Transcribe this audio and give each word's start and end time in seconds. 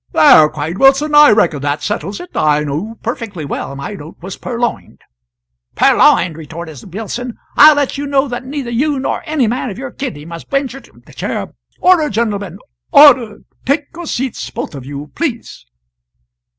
"There!" 0.13 0.49
cried 0.49 0.79
Wilson, 0.79 1.13
"I 1.13 1.29
reckon 1.29 1.61
that 1.61 1.83
settles 1.83 2.19
it! 2.19 2.31
I 2.35 2.63
knew 2.63 2.97
perfectly 3.03 3.45
well 3.45 3.75
my 3.75 3.93
note 3.93 4.17
was 4.19 4.35
purloined." 4.35 4.99
"Purloined!" 5.75 6.35
retorted 6.37 6.77
Billson. 6.89 7.35
"I'll 7.55 7.75
let 7.75 7.99
you 7.99 8.07
know 8.07 8.27
that 8.27 8.43
neither 8.43 8.71
you 8.71 8.97
nor 8.99 9.21
any 9.27 9.45
man 9.45 9.69
of 9.69 9.77
your 9.77 9.91
kidney 9.91 10.25
must 10.25 10.49
venture 10.49 10.79
to" 10.81 11.03
The 11.05 11.13
Chair: 11.13 11.53
"Order, 11.79 12.09
gentlemen, 12.09 12.57
order! 12.91 13.41
Take 13.63 13.89
your 13.93 14.07
seats, 14.07 14.49
both 14.49 14.73
of 14.73 14.87
you, 14.87 15.11
please." 15.13 15.67